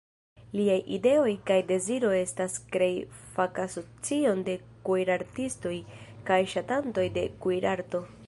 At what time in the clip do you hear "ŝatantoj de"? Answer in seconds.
6.55-7.27